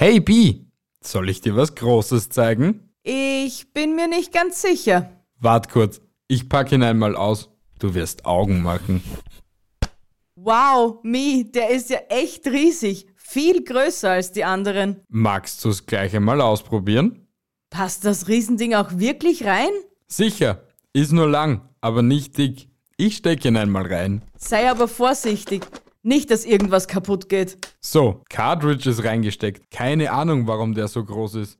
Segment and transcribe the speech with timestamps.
[0.00, 0.60] Hey B,
[1.00, 2.88] soll ich dir was Großes zeigen?
[3.02, 5.10] Ich bin mir nicht ganz sicher.
[5.40, 7.50] Wart kurz, ich pack ihn einmal aus.
[7.80, 9.02] Du wirst Augen machen.
[10.36, 13.08] Wow, Mi, der ist ja echt riesig.
[13.16, 15.00] Viel größer als die anderen.
[15.08, 17.26] Magst du's gleich einmal ausprobieren?
[17.68, 19.72] Passt das Riesending auch wirklich rein?
[20.06, 20.62] Sicher,
[20.92, 22.68] ist nur lang, aber nicht dick.
[22.96, 24.22] Ich steck ihn einmal rein.
[24.36, 25.66] Sei aber vorsichtig.
[26.08, 27.58] Nicht, dass irgendwas kaputt geht.
[27.82, 29.70] So, Cartridge ist reingesteckt.
[29.70, 31.58] Keine Ahnung, warum der so groß ist.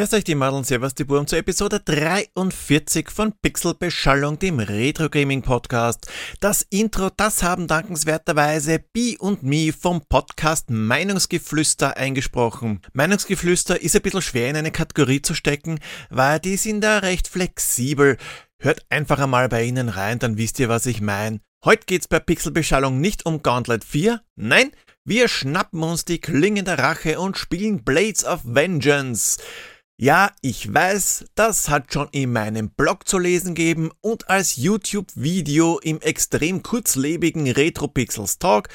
[0.00, 5.42] Grüß euch die Madeln, Servus die Burm zur Episode 43 von Pixelbeschallung, dem Retro Gaming
[5.42, 6.10] Podcast.
[6.40, 12.80] Das Intro, das haben dankenswerterweise Bi und Mi vom Podcast Meinungsgeflüster eingesprochen.
[12.94, 17.28] Meinungsgeflüster ist ein bisschen schwer in eine Kategorie zu stecken, weil die sind da recht
[17.28, 18.16] flexibel.
[18.58, 21.40] Hört einfach einmal bei ihnen rein, dann wisst ihr, was ich meine.
[21.62, 24.70] Heute geht's bei Pixelbeschallung nicht um Gauntlet 4, nein,
[25.04, 29.38] wir schnappen uns die Klingen der Rache und spielen Blades of Vengeance.
[30.02, 35.78] Ja, ich weiß, das hat schon in meinem Blog zu lesen gegeben und als YouTube-Video
[35.78, 38.70] im extrem kurzlebigen RetroPixels Talk,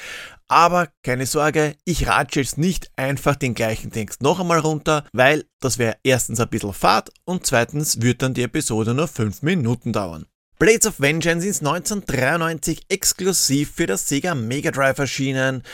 [0.46, 5.46] aber keine Sorge, ich ratsche jetzt nicht einfach den gleichen Text noch einmal runter, weil
[5.58, 9.92] das wäre erstens ein bisschen fad und zweitens wird dann die Episode nur 5 Minuten
[9.92, 10.26] dauern.
[10.60, 15.64] Blades of Vengeance ist 1993 exklusiv für das Sega Mega Drive erschienen.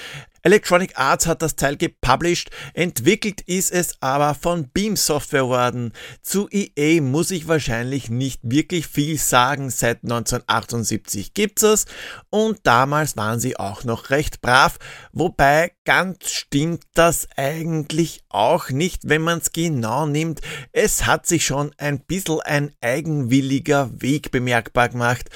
[0.45, 5.93] Electronic Arts hat das Teil gepublished, entwickelt ist es aber von Beam Software worden.
[6.21, 11.87] Zu EA muss ich wahrscheinlich nicht wirklich viel sagen, seit 1978 gibt's es
[12.29, 14.79] und damals waren sie auch noch recht brav,
[15.13, 20.41] wobei ganz stimmt das eigentlich auch nicht, wenn man's genau nimmt.
[20.73, 25.31] Es hat sich schon ein bisschen ein eigenwilliger Weg bemerkbar gemacht.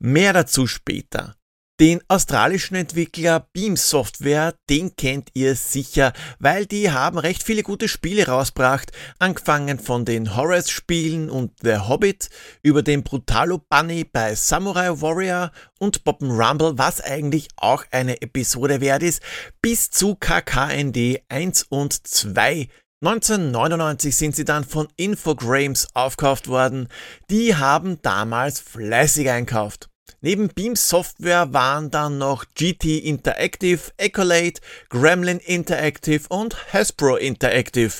[0.00, 1.37] Mehr dazu später.
[1.80, 7.86] Den australischen Entwickler Beam Software, den kennt ihr sicher, weil die haben recht viele gute
[7.86, 8.90] Spiele rausgebracht,
[9.20, 12.30] angefangen von den Horace-Spielen und The Hobbit,
[12.64, 19.04] über den Brutalo Bunny bei Samurai Warrior und Rumble, was eigentlich auch eine Episode wert
[19.04, 19.22] ist,
[19.62, 22.66] bis zu KKND 1 und 2.
[23.04, 26.88] 1999 sind sie dann von Infogrames aufkauft worden.
[27.30, 29.88] Die haben damals fleißig einkauft.
[30.20, 37.92] Neben Beam Software waren dann noch GT Interactive, Ecolate, Gremlin Interactive und Hasbro Interactive.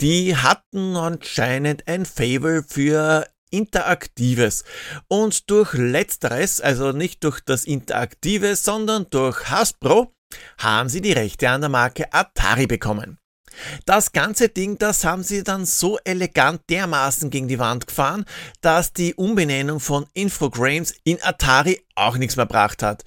[0.00, 4.64] Die hatten anscheinend ein Favor für Interaktives.
[5.08, 10.14] Und durch letzteres, also nicht durch das Interaktive, sondern durch Hasbro,
[10.58, 13.17] haben sie die Rechte an der Marke Atari bekommen.
[13.86, 18.24] Das ganze Ding, das haben sie dann so elegant dermaßen gegen die Wand gefahren,
[18.60, 23.04] dass die Umbenennung von Infogrames in Atari auch nichts mehr gebracht hat.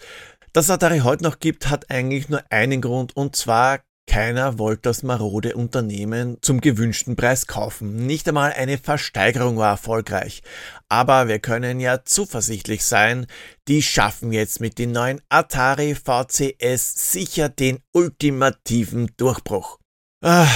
[0.54, 3.80] Dass Atari heute noch gibt, hat eigentlich nur einen Grund und zwar
[4.12, 7.96] keiner wollte das marode Unternehmen zum gewünschten Preis kaufen.
[8.08, 10.44] Nicht einmal eine Versteigerung war erfolgreich.
[10.90, 13.28] Aber wir können ja zuversichtlich sein,
[13.70, 19.81] die schaffen jetzt mit den neuen Atari VCS sicher den ultimativen Durchbruch.
[20.24, 20.48] Ah,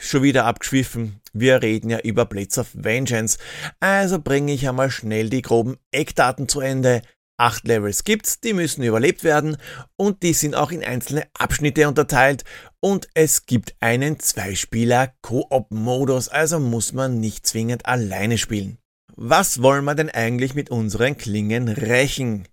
[0.00, 1.20] schon wieder abgeschwiffen.
[1.32, 3.38] Wir reden ja über Blades of Vengeance.
[3.80, 7.02] Also bringe ich einmal schnell die groben Eckdaten zu Ende.
[7.36, 9.56] Acht Levels gibt's, die müssen überlebt werden
[9.96, 12.44] und die sind auch in einzelne Abschnitte unterteilt
[12.78, 18.78] und es gibt einen Zweispieler-Koop-Modus, also muss man nicht zwingend alleine spielen.
[19.16, 22.46] Was wollen wir denn eigentlich mit unseren Klingen rächen?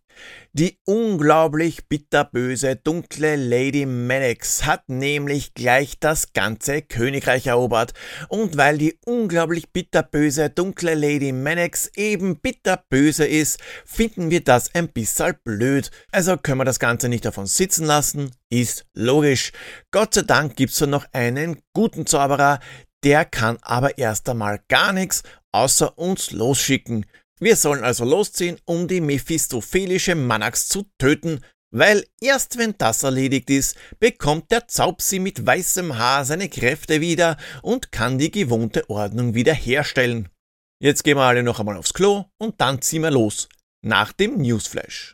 [0.57, 7.93] Die unglaublich bitterböse dunkle Lady Mannix hat nämlich gleich das ganze Königreich erobert.
[8.27, 14.87] Und weil die unglaublich bitterböse dunkle Lady Mannix eben bitterböse ist, finden wir das ein
[14.87, 15.91] bisschen blöd.
[16.11, 19.51] Also können wir das Ganze nicht davon sitzen lassen, ist logisch.
[19.91, 22.61] Gott sei Dank gibt's da noch einen guten Zauberer,
[23.03, 25.21] der kann aber erst einmal gar nichts
[25.51, 27.05] außer uns losschicken.
[27.39, 33.51] Wir sollen also losziehen, um die mephistophelische Manax zu töten, weil erst wenn das erledigt
[33.51, 39.35] ist, bekommt der Zaubsi mit weißem Haar seine Kräfte wieder und kann die gewohnte Ordnung
[39.35, 40.29] wiederherstellen.
[40.81, 43.49] Jetzt gehen wir alle noch einmal aufs Klo und dann ziehen wir los.
[43.83, 45.13] Nach dem Newsflash.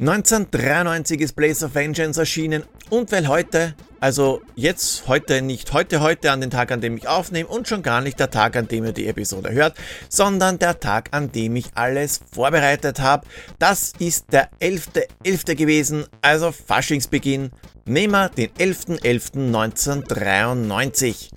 [0.00, 6.30] ...1993 ist Blaze of Vengeance erschienen und weil heute Also jetzt heute nicht heute heute
[6.30, 8.84] an den Tag, an dem ich aufnehme und schon gar nicht der Tag, an dem
[8.84, 9.76] ihr die Episode hört,
[10.08, 13.26] sondern der Tag, an dem ich alles vorbereitet habe.
[13.58, 15.08] Das ist der 11.11.
[15.24, 15.56] .11.
[15.56, 17.50] gewesen, also Faschingsbeginn.
[17.86, 21.30] Nehmen wir den 11.11.1993.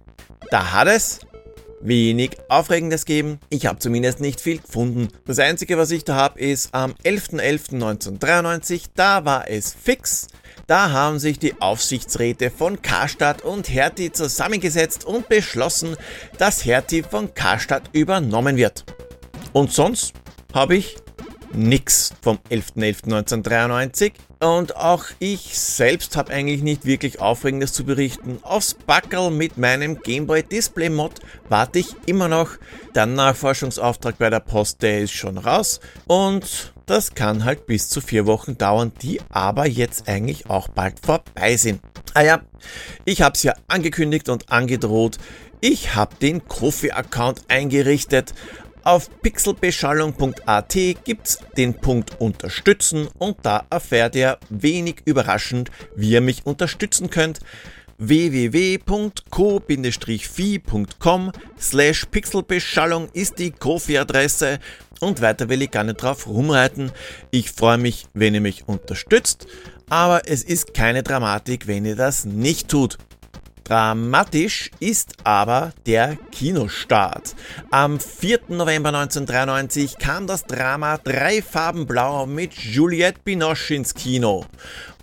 [0.51, 1.21] Da hat es
[1.81, 3.39] wenig Aufregendes geben.
[3.49, 5.07] Ich habe zumindest nicht viel gefunden.
[5.25, 10.27] Das Einzige, was ich da habe, ist am 11.11.1993, da war es fix.
[10.67, 15.97] Da haben sich die Aufsichtsräte von Karstadt und Hertie zusammengesetzt und beschlossen,
[16.37, 18.85] dass Hertie von Karstadt übernommen wird.
[19.53, 20.13] Und sonst
[20.53, 20.97] habe ich
[21.53, 28.39] nix vom 11.11.1993 und auch ich selbst habe eigentlich nicht wirklich Aufregendes zu berichten.
[28.41, 32.51] Aufs Backel mit meinem Gameboy Display Mod warte ich immer noch.
[32.95, 38.01] Der Nachforschungsauftrag bei der Post, der ist schon raus und das kann halt bis zu
[38.01, 41.79] vier Wochen dauern, die aber jetzt eigentlich auch bald vorbei sind.
[42.13, 42.41] Ah ja,
[43.05, 45.17] ich habe es ja angekündigt und angedroht.
[45.61, 48.33] Ich habe den Kofi-Account eingerichtet
[48.83, 50.73] auf pixelbeschallung.at
[51.03, 57.39] gibt's den Punkt Unterstützen und da erfährt ihr wenig überraschend, wie ihr mich unterstützen könnt
[58.01, 58.91] www.co-fi.com
[61.59, 64.57] slash pixelbeschallung ist die Kofi-Adresse
[64.99, 66.91] und weiter will ich gar nicht drauf rumreiten.
[67.29, 69.45] Ich freue mich, wenn ihr mich unterstützt,
[69.89, 72.97] aber es ist keine Dramatik, wenn ihr das nicht tut.
[73.63, 77.35] Dramatisch ist aber der Kinostart.
[77.69, 78.39] Am 4.
[78.49, 84.45] November 1993 kam das Drama Drei Farben Blau mit Juliette Binoche ins Kino.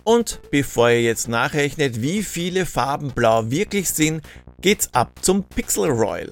[0.03, 4.23] Und bevor ihr jetzt nachrechnet, wie viele Farben Blau wirklich sind,
[4.61, 6.29] geht's ab zum Pixel Royal.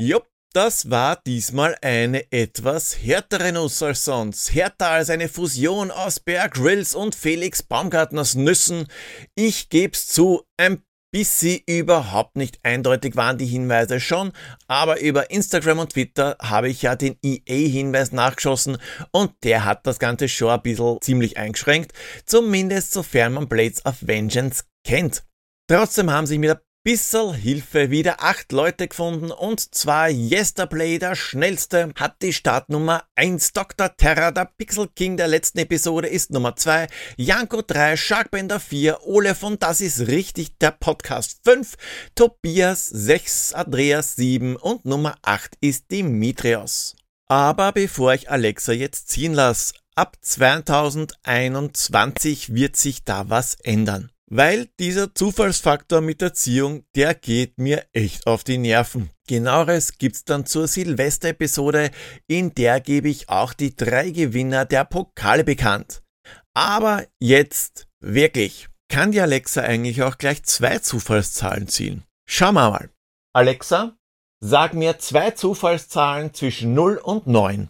[0.00, 4.54] Jupp, das war diesmal eine etwas härtere Nuss als sonst.
[4.54, 8.86] Härter als eine Fusion aus Bear Grylls und Felix Baumgartners Nüssen.
[9.34, 14.32] Ich geb's zu, ein bisschen überhaupt nicht eindeutig waren die Hinweise schon,
[14.68, 18.78] aber über Instagram und Twitter habe ich ja den EA-Hinweis nachgeschossen
[19.10, 21.92] und der hat das Ganze schon ein bisschen ziemlich eingeschränkt,
[22.26, 25.24] zumindest sofern man Blades of Vengeance kennt.
[25.68, 31.14] Trotzdem haben sich mit ein Bissel Hilfe wieder acht Leute gefunden und zwar Yesterplay, der
[31.14, 33.96] schnellste, hat die Startnummer 1, Dr.
[33.96, 39.34] Terra, der Pixel King der letzten Episode ist Nummer 2, Janko 3, Sharkbender 4, Ole
[39.34, 41.76] von Das ist richtig, der Podcast 5,
[42.14, 46.96] Tobias 6, Andreas 7 und Nummer 8 ist Dimitrios.
[47.28, 54.10] Aber bevor ich Alexa jetzt ziehen lasse, ab 2021 wird sich da was ändern.
[54.30, 59.10] Weil dieser Zufallsfaktor mit Erziehung, der geht mir echt auf die Nerven.
[59.28, 61.90] Genaueres gibt's dann zur Silvester-Episode,
[62.26, 66.02] in der gebe ich auch die drei Gewinner der Pokale bekannt.
[66.54, 68.68] Aber jetzt wirklich.
[68.88, 72.04] Kann die Alexa eigentlich auch gleich zwei Zufallszahlen ziehen?
[72.26, 72.90] Schauen wir mal.
[73.34, 73.96] Alexa,
[74.40, 77.68] sag mir zwei Zufallszahlen zwischen 0 und 9.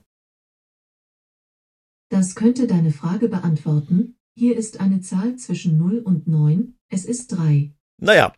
[2.11, 7.29] Das könnte deine Frage beantworten, hier ist eine Zahl zwischen 0 und 9, es ist
[7.29, 7.73] 3.
[8.01, 8.33] Naja,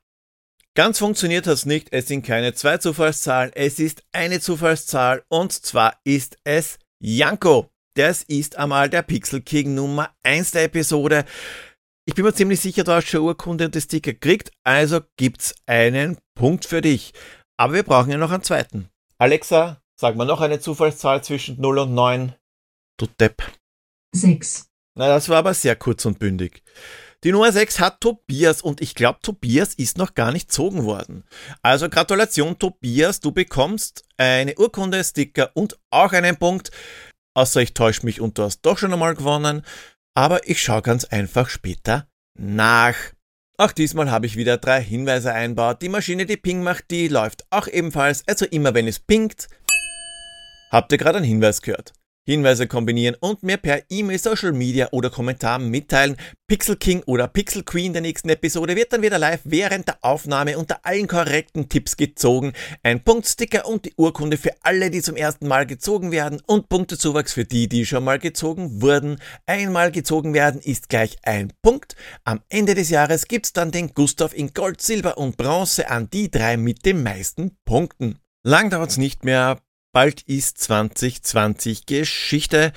[0.75, 1.88] ganz funktioniert das nicht.
[1.93, 7.70] Es sind keine zwei Zufallszahlen, es ist eine Zufallszahl und zwar ist es Janko.
[7.94, 11.25] Das ist einmal der Pixel King Nummer 1 der Episode.
[12.04, 15.54] Ich bin mir ziemlich sicher, du hast schon Urkunde und das Sticker gekriegt, also gibt's
[15.66, 17.14] einen Punkt für dich.
[17.56, 18.90] Aber wir brauchen ja noch einen zweiten.
[19.19, 22.34] Alexa, sag mal noch eine Zufallszahl zwischen 0 und 9.
[22.98, 23.43] Du Depp.
[24.15, 24.69] 6.
[24.98, 26.62] Na, das war aber sehr kurz und bündig.
[27.22, 31.24] Die Nummer 6 hat Tobias und ich glaube, Tobias ist noch gar nicht zogen worden.
[31.60, 36.70] Also Gratulation, Tobias, du bekommst eine Urkunde, Sticker und auch einen Punkt.
[37.34, 39.62] Außer ich täusche mich und du hast doch schon einmal gewonnen.
[40.15, 42.96] Aber ich schaue ganz einfach später nach.
[43.58, 45.82] Auch diesmal habe ich wieder drei Hinweise einbaut.
[45.82, 48.26] Die Maschine, die Ping macht, die läuft auch ebenfalls.
[48.26, 49.48] Also immer wenn es pinkt,
[50.70, 51.93] habt ihr gerade einen Hinweis gehört.
[52.26, 56.16] Hinweise kombinieren und mir per E-Mail, Social Media oder Kommentar mitteilen.
[56.48, 60.58] Pixel King oder Pixel Queen der nächsten Episode wird dann wieder live während der Aufnahme
[60.58, 62.52] unter allen korrekten Tipps gezogen.
[62.82, 67.32] Ein Punktsticker und die Urkunde für alle, die zum ersten Mal gezogen werden und Punktezuwachs
[67.32, 69.18] für die, die schon mal gezogen wurden.
[69.46, 71.94] Einmal gezogen werden ist gleich ein Punkt.
[72.24, 76.28] Am Ende des Jahres gibt's dann den Gustav in Gold, Silber und Bronze an die
[76.28, 78.18] drei mit den meisten Punkten.
[78.42, 79.58] Lang dauert's nicht mehr,
[79.96, 82.74] Bald ist 2020 Geschichte,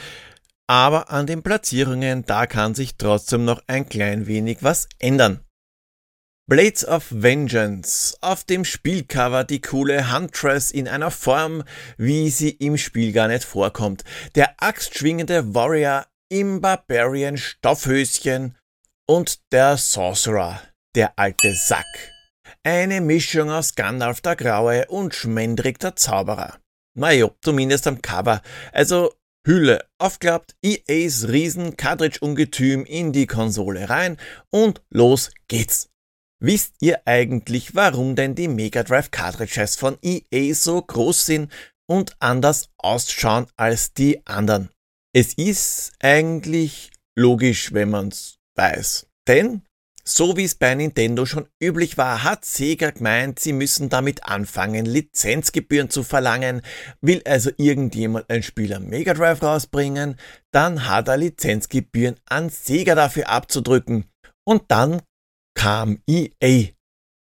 [0.67, 5.43] aber an den Platzierungen, da kann sich trotzdem noch ein klein wenig was ändern.
[6.47, 8.15] Blades of Vengeance.
[8.21, 11.65] Auf dem Spielcover die coole Huntress in einer Form,
[11.97, 14.05] wie sie im Spiel gar nicht vorkommt.
[14.35, 18.57] Der axtschwingende Warrior im Barbarian Stoffhöschen
[19.09, 20.61] und der Sorcerer,
[20.95, 22.13] der alte Sack.
[22.63, 26.57] Eine Mischung aus Gandalf der Graue und Schmendrick der Zauberer.
[26.95, 28.41] Naja, zumindest am Cover.
[28.71, 29.13] Also
[29.45, 34.17] Hülle aufklappt, EAs Riesen Cartridge-Ungetüm in die Konsole rein
[34.49, 35.89] und los geht's.
[36.41, 41.51] Wisst ihr eigentlich, warum denn die Mega Drive Cartridges von EA so groß sind
[41.87, 44.69] und anders ausschauen als die anderen?
[45.13, 49.07] Es ist eigentlich logisch, wenn man's weiß.
[49.27, 49.63] Denn
[50.09, 54.85] so wie es bei Nintendo schon üblich war, hat Sega gemeint, sie müssen damit anfangen,
[54.85, 56.61] Lizenzgebühren zu verlangen.
[57.01, 60.15] Will also irgendjemand ein Spiel am Mega Drive rausbringen,
[60.51, 64.05] dann hat er Lizenzgebühren an Sega dafür abzudrücken.
[64.43, 65.01] Und dann
[65.53, 66.69] kam EA.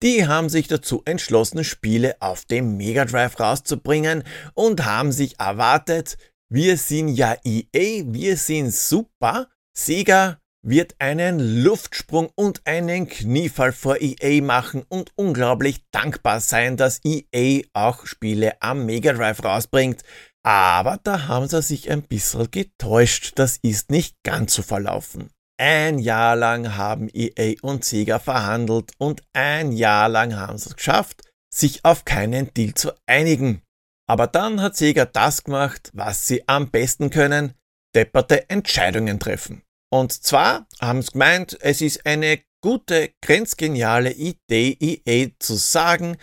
[0.03, 4.23] Die haben sich dazu entschlossen, Spiele auf dem Mega Drive rauszubringen
[4.55, 9.49] und haben sich erwartet, wir sind ja EA, wir sind super.
[9.77, 17.01] Sega wird einen Luftsprung und einen Kniefall vor EA machen und unglaublich dankbar sein, dass
[17.05, 20.03] EA auch Spiele am Mega Drive rausbringt.
[20.43, 25.31] Aber da haben sie sich ein bisschen getäuscht, das ist nicht ganz so verlaufen.
[25.59, 30.77] Ein Jahr lang haben EA und Sega verhandelt und ein Jahr lang haben sie es
[30.77, 33.63] geschafft, sich auf keinen Deal zu einigen.
[34.09, 37.55] Aber dann hat Sega das gemacht, was sie am besten können,
[37.95, 39.63] depperte Entscheidungen treffen.
[39.91, 46.17] Und zwar haben sie gemeint, es ist eine gute, grenzgeniale Idee, EA zu sagen,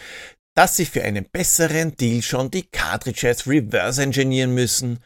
[0.56, 5.00] dass sie für einen besseren Deal schon die Cartridges reverse engineeren müssen.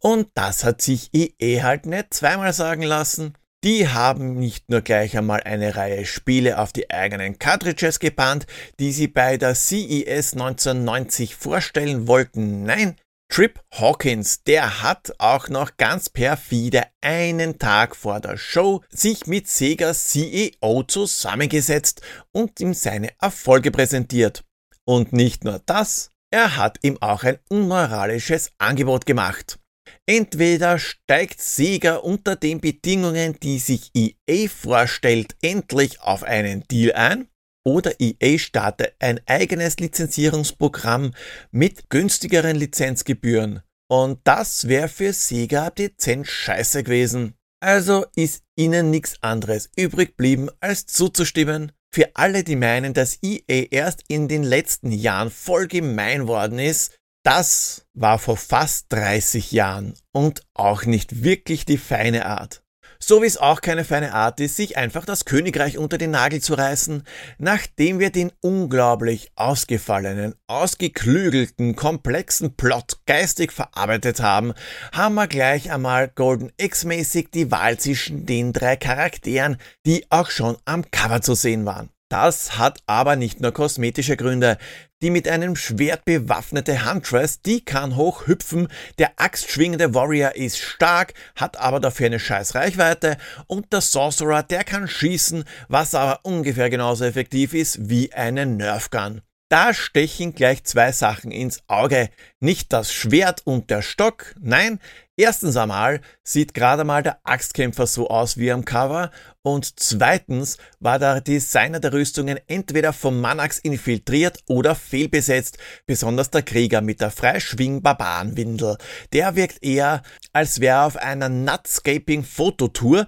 [0.00, 3.34] Und das hat sich EA halt nicht zweimal sagen lassen.
[3.64, 8.46] Die haben nicht nur gleich einmal eine Reihe Spiele auf die eigenen Cartridges gebannt,
[8.78, 12.62] die sie bei der CES 1990 vorstellen wollten.
[12.62, 12.94] Nein,
[13.30, 19.48] Trip Hawkins, der hat auch noch ganz perfide einen Tag vor der Show sich mit
[19.48, 22.00] Segas CEO zusammengesetzt
[22.32, 24.44] und ihm seine Erfolge präsentiert.
[24.84, 29.58] Und nicht nur das, er hat ihm auch ein unmoralisches Angebot gemacht.
[30.06, 37.27] Entweder steigt Sega unter den Bedingungen, die sich EA vorstellt, endlich auf einen Deal ein,
[37.68, 41.12] oder EA startet ein eigenes Lizenzierungsprogramm
[41.50, 43.60] mit günstigeren Lizenzgebühren.
[43.90, 47.34] Und das wäre für Sega dezent scheiße gewesen.
[47.60, 51.72] Also ist ihnen nichts anderes übrig geblieben, als zuzustimmen.
[51.94, 56.94] Für alle, die meinen, dass EA erst in den letzten Jahren voll gemein worden ist,
[57.22, 62.62] das war vor fast 30 Jahren und auch nicht wirklich die feine Art.
[63.00, 66.40] So wie es auch keine feine Art ist, sich einfach das Königreich unter den Nagel
[66.40, 67.04] zu reißen,
[67.38, 74.52] nachdem wir den unglaublich ausgefallenen, ausgeklügelten, komplexen Plot geistig verarbeitet haben,
[74.92, 80.56] haben wir gleich einmal Golden X-mäßig die Wahl zwischen den drei Charakteren, die auch schon
[80.64, 81.90] am Cover zu sehen waren.
[82.08, 84.56] Das hat aber nicht nur kosmetische Gründe.
[85.02, 91.12] Die mit einem Schwert bewaffnete Huntress, die kann hoch hüpfen, der axtschwingende Warrior ist stark,
[91.36, 96.70] hat aber dafür eine scheiß Reichweite und der Sorcerer, der kann schießen, was aber ungefähr
[96.70, 99.20] genauso effektiv ist wie eine Nerfgun.
[99.50, 102.10] Da stechen gleich zwei Sachen ins Auge.
[102.40, 104.78] Nicht das Schwert und der Stock, nein,
[105.18, 109.10] erstens einmal sieht gerade mal der Axtkämpfer so aus wie am Cover
[109.42, 116.42] und zweitens war der Designer der Rüstungen entweder vom Manax infiltriert oder fehlbesetzt, besonders der
[116.42, 118.78] Krieger mit der Freischwing-Barbarenwindel.
[119.12, 123.06] Der wirkt eher, als wäre er auf einer Nutscaping-Fototour,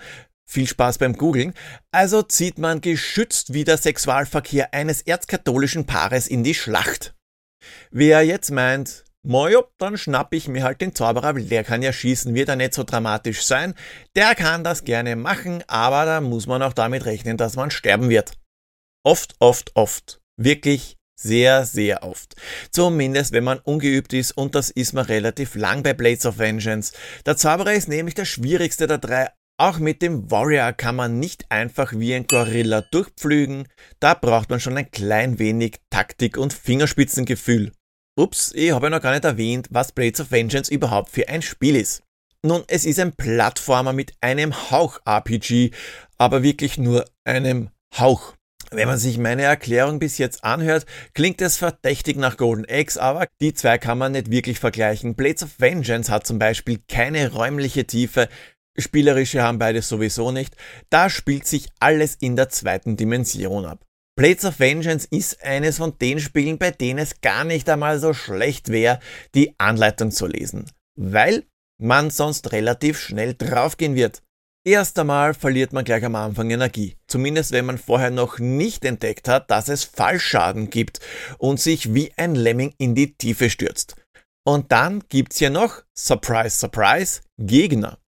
[0.50, 1.55] viel Spaß beim Googlen.
[1.93, 7.14] Also zieht man geschützt wieder Sexualverkehr eines erzkatholischen Paares in die Schlacht.
[7.90, 11.93] Wer jetzt meint, Mojo, dann schnapp ich mir halt den Zauberer, weil der kann ja
[11.93, 13.75] schießen, wird er nicht so dramatisch sein.
[14.17, 18.09] Der kann das gerne machen, aber da muss man auch damit rechnen, dass man sterben
[18.09, 18.33] wird.
[19.05, 20.21] Oft, oft, oft.
[20.39, 22.35] Wirklich sehr, sehr oft.
[22.71, 26.93] Zumindest wenn man ungeübt ist und das ist man relativ lang bei Blades of Vengeance.
[27.27, 31.45] Der Zauberer ist nämlich der schwierigste der drei auch mit dem Warrior kann man nicht
[31.50, 37.73] einfach wie ein Gorilla durchpflügen, da braucht man schon ein klein wenig Taktik und Fingerspitzengefühl.
[38.21, 41.41] Ups, ich habe ja noch gar nicht erwähnt, was Blades of Vengeance überhaupt für ein
[41.41, 42.03] Spiel ist.
[42.43, 45.71] Nun, es ist ein Plattformer mit einem Hauch-RPG,
[46.19, 48.35] aber wirklich nur einem Hauch.
[48.71, 50.85] Wenn man sich meine Erklärung bis jetzt anhört,
[51.15, 55.15] klingt es verdächtig nach Golden Eggs, aber die zwei kann man nicht wirklich vergleichen.
[55.15, 58.29] Blades of Vengeance hat zum Beispiel keine räumliche Tiefe,
[58.77, 60.57] Spielerische haben beide sowieso nicht.
[60.91, 63.85] Da spielt sich alles in der zweiten Dimension ab.
[64.21, 68.12] Blades of Vengeance ist eines von den Spielen, bei denen es gar nicht einmal so
[68.12, 69.00] schlecht wäre,
[69.35, 70.71] die Anleitung zu lesen.
[70.95, 71.45] Weil
[71.81, 74.23] man sonst relativ schnell draufgehen wird.
[74.62, 76.99] Erst einmal verliert man gleich am Anfang Energie.
[77.07, 81.00] Zumindest wenn man vorher noch nicht entdeckt hat, dass es Fallschaden gibt
[81.39, 83.97] und sich wie ein Lemming in die Tiefe stürzt.
[84.45, 88.00] Und dann gibt's ja noch, surprise, surprise, Gegner.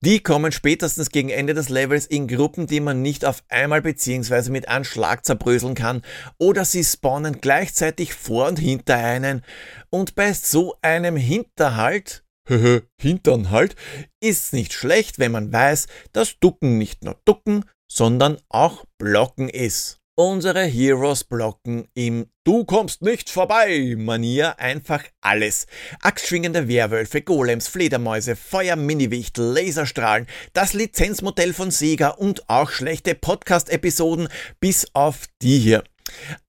[0.00, 4.50] Die kommen spätestens gegen Ende des Levels in Gruppen, die man nicht auf einmal bzw.
[4.50, 6.02] mit einem Schlag zerbröseln kann,
[6.38, 9.42] oder sie spawnen gleichzeitig vor und hinter einen.
[9.90, 12.24] Und bei so einem Hinterhalt
[13.00, 13.76] Hintern halt,
[14.20, 19.95] ist nicht schlecht, wenn man weiß, dass Ducken nicht nur Ducken, sondern auch Blocken ist.
[20.18, 25.66] Unsere Heroes blocken im Du kommst nicht vorbei Manier einfach alles.
[26.00, 34.86] Axtschwingende Werwölfe, Golems, Fledermäuse, Feuer-Miniwichtel, Laserstrahlen, das Lizenzmodell von Sega und auch schlechte Podcast-Episoden bis
[34.94, 35.84] auf die hier.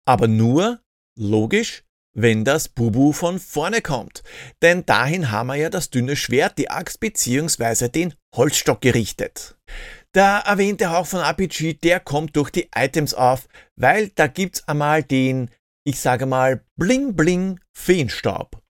[0.05, 0.79] Aber nur,
[1.17, 1.83] logisch,
[2.13, 4.21] wenn das Bubu von vorne kommt.
[4.61, 7.89] Denn dahin haben wir ja das dünne Schwert, die Axt bzw.
[7.89, 9.55] den Holzstock gerichtet.
[10.15, 15.03] Der erwähnte Hauch von RPG, der kommt durch die Items auf, weil da gibt's einmal
[15.03, 15.51] den,
[15.83, 18.61] ich sage mal, Bling Bling Feenstaub.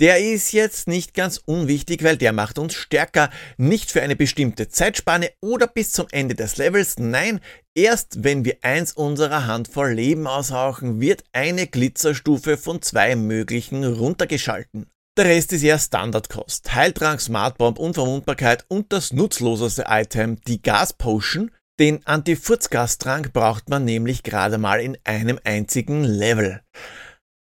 [0.00, 4.68] Der ist jetzt nicht ganz unwichtig, weil der macht uns stärker, nicht für eine bestimmte
[4.68, 7.40] Zeitspanne oder bis zum Ende des Levels, nein,
[7.74, 14.86] erst wenn wir eins unserer Handvoll Leben aushauchen, wird eine Glitzerstufe von zwei möglichen runtergeschalten.
[15.20, 16.74] Der Rest ist eher Standardkost.
[16.74, 21.50] Heiltrank, Smartbomb, Unverwundbarkeit und das nutzloseste Item, die Gaspotion.
[21.78, 26.62] Den Anti-Furzgastrank braucht man nämlich gerade mal in einem einzigen Level.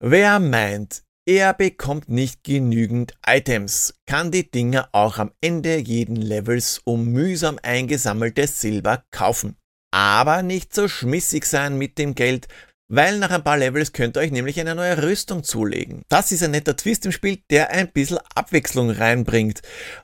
[0.02, 6.80] Wer meint, er bekommt nicht genügend Items, kann die Dinger auch am Ende jeden Levels
[6.84, 9.58] um mühsam eingesammeltes Silber kaufen.
[9.90, 12.48] Aber nicht so schmissig sein mit dem Geld,
[12.88, 16.02] weil nach ein paar Levels könnt ihr euch nämlich eine neue Rüstung zulegen.
[16.08, 19.60] Das ist ein netter Twist im Spiel, der ein bisschen Abwechslung reinbringt.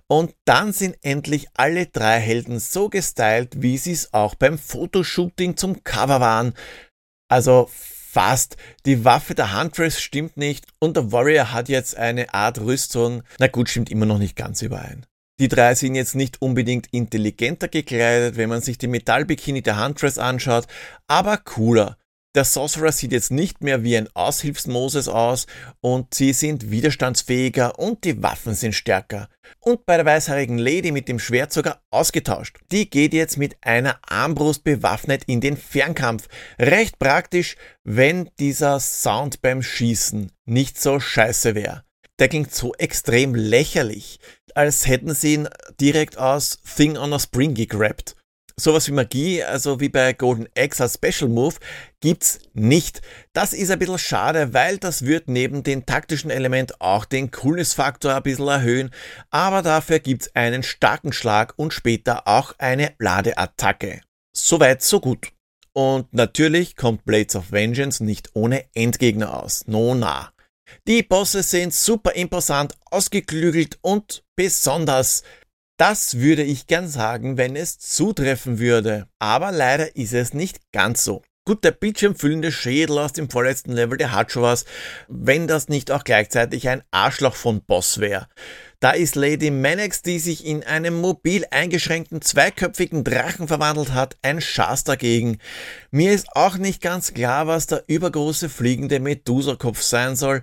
[0.07, 5.57] Und dann sind endlich alle drei Helden so gestylt, wie sie es auch beim Fotoshooting
[5.57, 6.53] zum Cover waren.
[7.29, 7.69] Also
[8.15, 8.57] fast.
[8.87, 13.23] Die Waffe der Huntress stimmt nicht und der Warrior hat jetzt eine Art Rüstung.
[13.41, 15.05] Na gut, stimmt immer noch nicht ganz überein.
[15.41, 20.19] Die drei sind jetzt nicht unbedingt intelligenter gekleidet, wenn man sich die Metallbikini der Huntress
[20.19, 20.69] anschaut,
[21.09, 21.99] aber cooler.
[22.35, 25.47] Der Sorcerer sieht jetzt nicht mehr wie ein Aushilfsmoses aus
[25.81, 29.29] und sie sind widerstandsfähiger und die Waffen sind stärker.
[29.61, 32.59] Und bei der weißhaarigen Lady mit dem Schwert sogar ausgetauscht.
[32.73, 36.27] Die geht jetzt mit einer Armbrust bewaffnet in den Fernkampf.
[36.59, 41.85] Recht praktisch, wenn dieser Sound beim Schießen nicht so scheiße wäre.
[42.19, 44.19] Der klingt so extrem lächerlich,
[44.57, 45.49] als hätten sie ihn
[45.81, 48.17] direkt aus Thing on a Spring gegrabt.
[48.57, 51.57] Sowas wie Magie, also wie bei Golden Axe als Special Move,
[52.01, 53.03] gibt's nicht.
[53.33, 58.15] Das ist ein bisschen schade, weil das wird neben dem taktischen Element auch den Coolness-Faktor
[58.15, 58.91] ein bisschen erhöhen,
[59.31, 64.03] aber dafür gibt's einen starken Schlag und später auch eine Ladeattacke.
[64.33, 65.33] Soweit, so gut.
[65.73, 69.65] Und natürlich kommt Blades of Vengeance nicht ohne Endgegner aus.
[69.67, 70.31] No, na.
[70.87, 75.25] Die Bosse sind super imposant, ausgeklügelt und besonders
[75.77, 79.07] das würde ich gern sagen, wenn es zutreffen würde.
[79.19, 81.23] Aber leider ist es nicht ganz so.
[81.47, 84.65] Gut, der bildschirmfüllende Schädel aus dem vorletzten Level, der hat schon was,
[85.09, 88.29] wenn das nicht auch gleichzeitig ein Arschloch von Boss wäre.
[88.81, 94.41] Da ist Lady Manax, die sich in einen mobil eingeschränkten zweiköpfigen Drachen verwandelt hat, ein
[94.41, 95.39] Schaß dagegen.
[95.91, 100.43] Mir ist auch nicht ganz klar, was der übergroße fliegende Medusa-Kopf sein soll,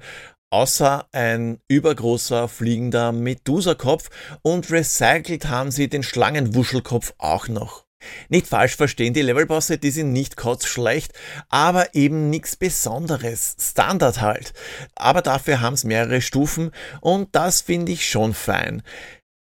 [0.52, 4.10] außer ein übergroßer fliegender Medusa-Kopf
[4.44, 7.86] und recycelt haben sie den Schlangenwuschelkopf auch noch.
[8.30, 11.14] Nicht falsch verstehen, die Levelbosse, die sind nicht kotzschlecht,
[11.50, 13.56] aber eben nichts Besonderes.
[13.60, 14.54] Standard halt.
[14.96, 18.84] Aber dafür haben es mehrere Stufen und das finde ich schon fein.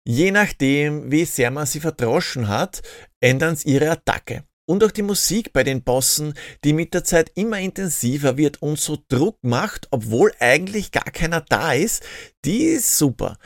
[0.06, 2.82] Je nachdem, wie sehr man sie verdroschen hat,
[3.22, 4.44] ändern sie ihre Attacke.
[4.66, 8.80] Und auch die Musik bei den Bossen, die mit der Zeit immer intensiver wird und
[8.80, 12.04] so Druck macht, obwohl eigentlich gar keiner da ist,
[12.46, 13.38] die ist super.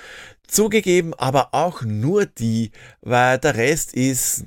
[0.47, 4.45] Zugegeben aber auch nur die, weil der Rest ist,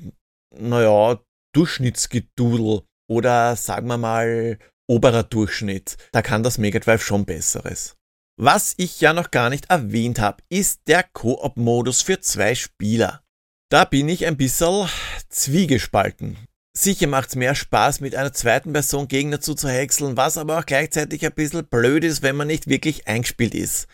[0.57, 1.19] naja,
[1.53, 4.57] Durchschnittsgedudel oder sagen wir mal
[4.89, 5.97] oberer Durchschnitt.
[6.11, 7.97] Da kann das Mega Drive schon besseres.
[8.37, 13.21] Was ich ja noch gar nicht erwähnt habe, ist der Koop-Modus für zwei Spieler.
[13.69, 14.89] Da bin ich ein bisschen
[15.29, 16.37] zwiegespalten.
[16.73, 21.33] Sicher macht's mehr Spaß, mit einer zweiten Person Gegner zuzuhäckseln, was aber auch gleichzeitig ein
[21.33, 23.87] bisschen blöd ist, wenn man nicht wirklich eingespielt ist.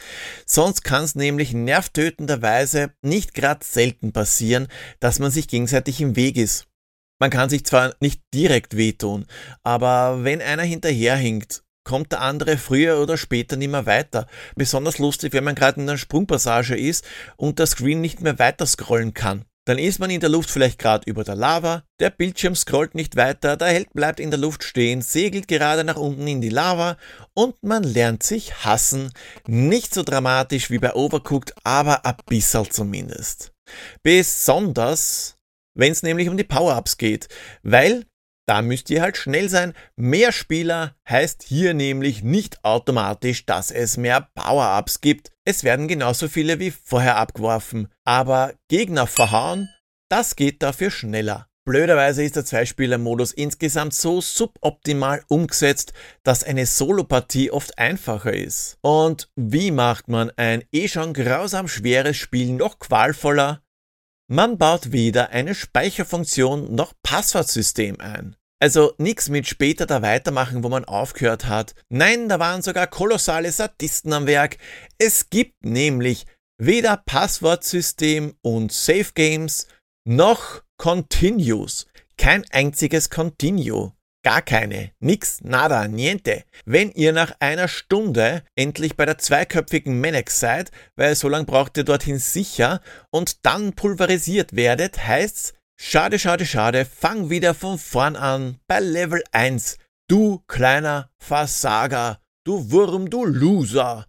[0.45, 4.67] Sonst kann's nämlich nervtötenderweise nicht grad selten passieren,
[4.99, 6.67] dass man sich gegenseitig im Weg ist.
[7.19, 9.25] Man kann sich zwar nicht direkt wehtun,
[9.63, 14.27] aber wenn einer hinterherhinkt, kommt der andere früher oder später nicht mehr weiter.
[14.55, 18.67] Besonders lustig, wenn man gerade in einer Sprungpassage ist und der Screen nicht mehr weiter
[18.67, 19.45] scrollen kann.
[19.67, 23.17] Dann ist man in der Luft vielleicht gerade über der Lava, der Bildschirm scrollt nicht
[23.17, 26.95] weiter, der Held bleibt in der Luft stehen, segelt gerade nach unten in die Lava
[27.33, 29.11] und man lernt sich hassen.
[29.45, 33.51] Nicht so dramatisch wie bei Overcooked, aber ein bisschen zumindest.
[34.03, 35.35] Besonders,
[35.73, 37.27] wenn es nämlich um die Power-Ups geht,
[37.61, 38.05] weil
[38.47, 39.73] da müsst ihr halt schnell sein.
[39.95, 45.31] Mehr Spieler heißt hier nämlich nicht automatisch, dass es mehr Power-Ups gibt.
[45.45, 47.89] Es werden genauso viele wie vorher abgeworfen.
[48.05, 49.69] Aber Gegner verhauen,
[50.09, 51.47] das geht dafür schneller.
[51.65, 55.91] Blöderweise ist der Zweispieler-Modus insgesamt so suboptimal umgesetzt,
[56.23, 58.77] dass eine Solopartie oft einfacher ist.
[58.79, 63.61] Und wie macht man ein eh schon grausam schweres Spiel noch qualvoller?
[64.29, 68.35] Man baut weder eine Speicherfunktion noch Passwortsystem ein.
[68.59, 71.75] Also nichts mit später da weitermachen, wo man aufgehört hat.
[71.89, 74.57] Nein, da waren sogar kolossale Sadisten am Werk.
[74.97, 76.25] Es gibt nämlich
[76.57, 79.67] weder Passwortsystem und Safe Games
[80.05, 81.87] noch Continues.
[82.17, 83.93] Kein einziges Continue.
[84.27, 84.91] Gar keine.
[84.99, 86.43] Nix, nada, niente.
[86.65, 91.77] Wenn ihr nach einer Stunde endlich bei der zweiköpfigen Menex seid, weil so lange braucht
[91.77, 98.17] ihr dorthin sicher, und dann pulverisiert werdet, heißt's, schade, schade, schade, fang wieder von vorn
[98.17, 99.77] an bei Level 1.
[100.09, 104.07] Du kleiner Versager, du Wurm, du Loser.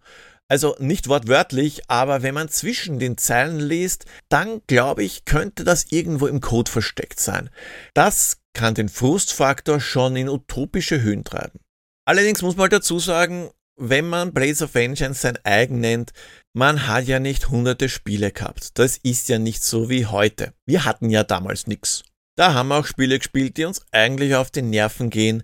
[0.49, 5.91] Also nicht wortwörtlich, aber wenn man zwischen den Zeilen liest, dann glaube ich, könnte das
[5.91, 7.51] irgendwo im Code versteckt sein.
[7.93, 11.59] Das kann den Frustfaktor schon in utopische Höhen treiben.
[12.05, 16.11] Allerdings muss man halt dazu sagen, wenn man Blaze of Vengeance sein eigen nennt,
[16.53, 18.77] man hat ja nicht hunderte Spiele gehabt.
[18.77, 20.53] Das ist ja nicht so wie heute.
[20.65, 22.03] Wir hatten ja damals nix.
[22.35, 25.43] Da haben wir auch Spiele gespielt, die uns eigentlich auf die Nerven gehen.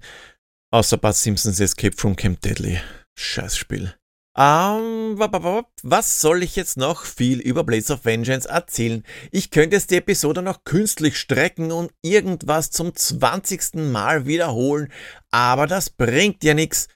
[0.71, 2.81] Außer Bud Simpsons Escape from Camp Deadly.
[3.17, 3.83] Scheißspiel.
[3.83, 4.04] Um,
[4.37, 9.03] ähm, was soll ich jetzt noch viel über Blaze of Vengeance erzählen?
[9.31, 13.75] Ich könnte jetzt die Episode noch künstlich strecken und irgendwas zum 20.
[13.75, 14.91] Mal wiederholen,
[15.31, 16.89] aber das bringt ja nichts.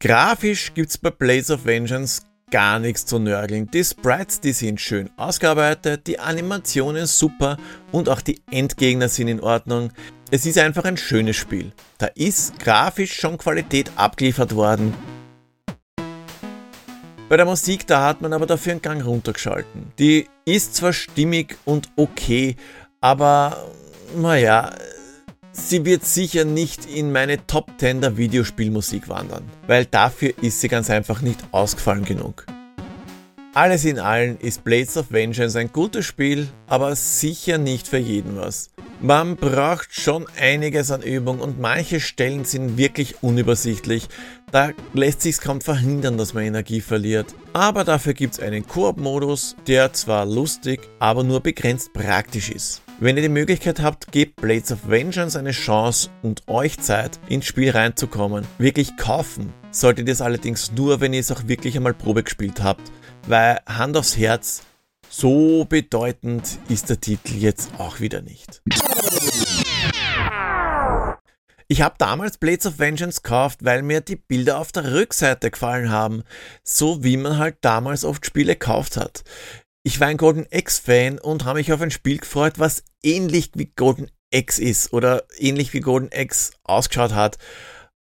[0.00, 3.70] Grafisch gibt's bei Blaze of Vengeance gar nichts zu nörgeln.
[3.70, 7.56] Die Sprites, die sind schön ausgearbeitet, die Animationen super
[7.92, 9.92] und auch die Endgegner sind in Ordnung.
[10.30, 11.72] Es ist einfach ein schönes Spiel.
[11.96, 14.92] Da ist grafisch schon Qualität abgeliefert worden.
[17.30, 19.90] Bei der Musik, da hat man aber dafür einen Gang runtergeschalten.
[19.98, 22.56] Die ist zwar stimmig und okay,
[23.00, 23.70] aber
[24.16, 24.74] naja,
[25.52, 30.68] sie wird sicher nicht in meine Top 10 der Videospielmusik wandern, weil dafür ist sie
[30.68, 32.44] ganz einfach nicht ausgefallen genug.
[33.54, 38.36] Alles in allem ist Blades of Vengeance ein gutes Spiel, aber sicher nicht für jeden
[38.36, 38.70] was.
[39.00, 44.08] Man braucht schon einiges an Übung und manche Stellen sind wirklich unübersichtlich.
[44.50, 47.32] Da lässt sich kaum verhindern, dass man Energie verliert.
[47.52, 52.82] Aber dafür gibt es einen Koop-Modus, der zwar lustig, aber nur begrenzt praktisch ist.
[52.98, 57.46] Wenn ihr die Möglichkeit habt, gebt Blades of Vengeance eine Chance und euch Zeit, ins
[57.46, 58.44] Spiel reinzukommen.
[58.58, 62.64] Wirklich kaufen solltet ihr es allerdings nur, wenn ihr es auch wirklich einmal Probe gespielt
[62.64, 62.90] habt.
[63.28, 64.62] Weil Hand aufs Herz,
[65.08, 68.60] so bedeutend ist der Titel jetzt auch wieder nicht.
[71.70, 75.90] Ich habe damals Blades of Vengeance gekauft, weil mir die Bilder auf der Rückseite gefallen
[75.90, 76.24] haben,
[76.64, 79.22] so wie man halt damals oft Spiele gekauft hat.
[79.82, 83.66] Ich war ein Golden X-Fan und habe mich auf ein Spiel gefreut, was ähnlich wie
[83.66, 87.36] Golden X ist oder ähnlich wie Golden X ausgeschaut hat.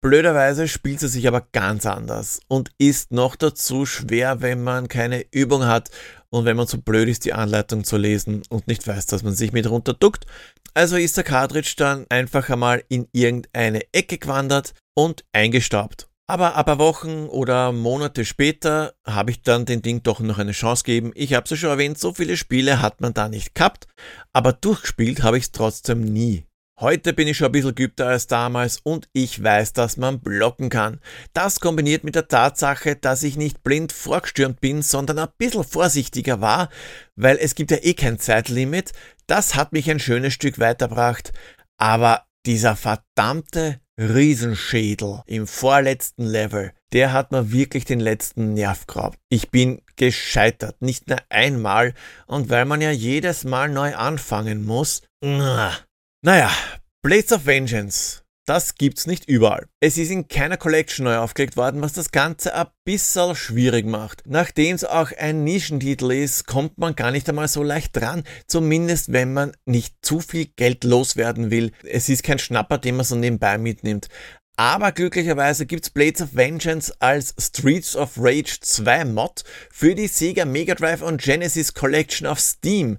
[0.03, 5.25] Blöderweise spielt sie sich aber ganz anders und ist noch dazu schwer, wenn man keine
[5.31, 5.91] Übung hat
[6.29, 9.33] und wenn man so blöd ist, die Anleitung zu lesen und nicht weiß, dass man
[9.33, 10.27] sich mit runter duckt.
[10.75, 16.09] Also ist der Cartridge dann einfach einmal in irgendeine Ecke gewandert und eingestaubt.
[16.27, 20.51] Aber ein paar Wochen oder Monate später habe ich dann den Ding doch noch eine
[20.51, 21.13] Chance gegeben.
[21.15, 23.87] Ich habe es ja schon erwähnt, so viele Spiele hat man da nicht gehabt,
[24.33, 26.45] aber durchgespielt habe ich es trotzdem nie.
[26.81, 30.69] Heute bin ich schon ein bisschen geübter als damals und ich weiß, dass man blocken
[30.69, 31.01] kann.
[31.33, 36.41] Das kombiniert mit der Tatsache, dass ich nicht blind vorgestürmt bin, sondern ein bisschen vorsichtiger
[36.41, 36.71] war,
[37.15, 38.93] weil es gibt ja eh kein Zeitlimit.
[39.27, 41.33] Das hat mich ein schönes Stück weitergebracht.
[41.77, 49.19] Aber dieser verdammte Riesenschädel im vorletzten Level, der hat mir wirklich den letzten Nerv geraubt.
[49.29, 51.95] Ich bin gescheitert, nicht nur einmal,
[52.27, 55.03] und weil man ja jedes Mal neu anfangen muss,
[56.25, 56.53] naja,
[57.03, 58.23] Blades of Vengeance.
[58.47, 59.67] Das gibt's nicht überall.
[59.81, 64.23] Es ist in keiner Collection neu aufgelegt worden, was das Ganze ein bisschen schwierig macht.
[64.27, 69.13] Nachdem es auch ein Nischentitel ist, kommt man gar nicht einmal so leicht dran, zumindest
[69.13, 71.73] wenn man nicht zu viel Geld loswerden will.
[71.83, 74.09] Es ist kein Schnapper, den man so nebenbei mitnimmt.
[74.57, 80.45] Aber glücklicherweise gibt's Blades of Vengeance als Streets of Rage 2 Mod für die Sega
[80.45, 82.99] Mega Drive und Genesis Collection auf Steam.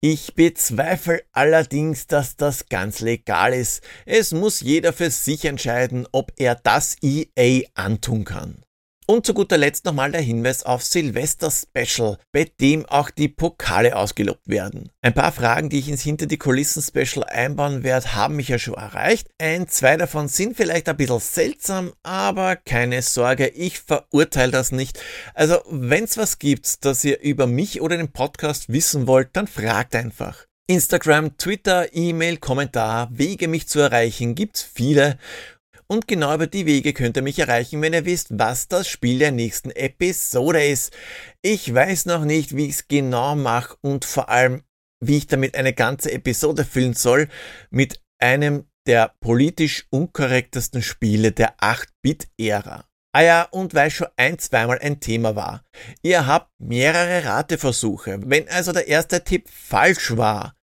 [0.00, 3.82] Ich bezweifle allerdings, dass das ganz legal ist.
[4.04, 8.65] Es muss jeder für sich entscheiden, ob er das EA antun kann.
[9.08, 13.94] Und zu guter Letzt nochmal der Hinweis auf Silvester Special, bei dem auch die Pokale
[13.94, 14.90] ausgelobt werden.
[15.00, 18.58] Ein paar Fragen, die ich ins Hinter die Kulissen Special einbauen werde, haben mich ja
[18.58, 19.28] schon erreicht.
[19.38, 25.00] Ein, zwei davon sind vielleicht ein bisschen seltsam, aber keine Sorge, ich verurteile das nicht.
[25.34, 29.94] Also, wenn's was gibt, das ihr über mich oder den Podcast wissen wollt, dann fragt
[29.94, 30.46] einfach.
[30.66, 35.16] Instagram, Twitter, E-Mail, Kommentar, Wege mich zu erreichen gibt's viele
[35.88, 39.18] und genau über die Wege könnt ihr mich erreichen, wenn ihr wisst, was das Spiel
[39.18, 40.92] der nächsten Episode ist.
[41.42, 44.62] Ich weiß noch nicht, wie ich es genau mache und vor allem,
[45.00, 47.28] wie ich damit eine ganze Episode füllen soll
[47.70, 52.84] mit einem der politisch unkorrektesten Spiele der 8-Bit-Ära.
[53.12, 55.64] Ah ja, und weil schon ein, zweimal ein Thema war.
[56.02, 58.20] Ihr habt mehrere Rateversuche.
[58.24, 60.55] Wenn also der erste Tipp falsch war,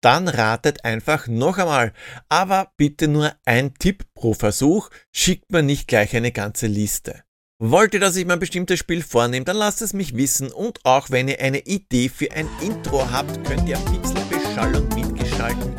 [0.00, 1.92] dann ratet einfach noch einmal.
[2.28, 7.22] Aber bitte nur ein Tipp pro Versuch, schickt mir nicht gleich eine ganze Liste.
[7.62, 10.78] Wollt ihr, dass ich mir ein bestimmtes Spiel vornehme, dann lasst es mich wissen und
[10.84, 15.74] auch wenn ihr eine Idee für ein Intro habt, könnt ihr Pixelbeschallung mitgestalten.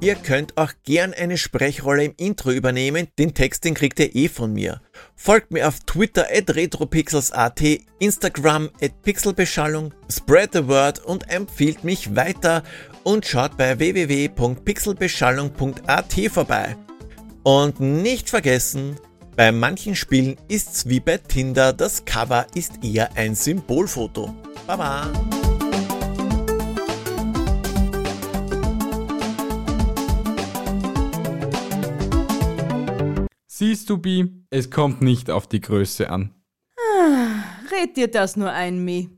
[0.00, 4.28] Ihr könnt auch gern eine Sprechrolle im Intro übernehmen, den Text den kriegt ihr eh
[4.28, 4.80] von mir.
[5.16, 7.60] Folgt mir auf Twitter at retropixels.at,
[7.98, 12.62] Instagram at pixelbeschallung, spread the word und empfiehlt mich weiter
[13.06, 16.76] und schaut bei www.pixelbeschallung.at vorbei.
[17.44, 18.96] Und nicht vergessen,
[19.36, 24.34] bei manchen Spielen ist's wie bei Tinder, das Cover ist eher ein Symbolfoto.
[24.66, 25.08] Baba!
[33.46, 36.34] Siehst du, Bi, es kommt nicht auf die Größe an.
[37.70, 39.10] Red dir das nur ein, Mi.